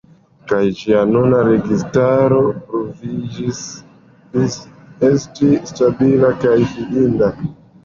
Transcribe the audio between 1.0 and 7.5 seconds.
nuna registaro pruviĝis esti stabila kaj fidinda.